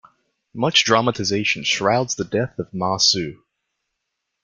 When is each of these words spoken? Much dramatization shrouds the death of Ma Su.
Much 0.55 0.83
dramatization 0.83 1.63
shrouds 1.63 2.15
the 2.15 2.25
death 2.25 2.57
of 2.57 2.73
Ma 2.73 2.97
Su. 2.97 3.43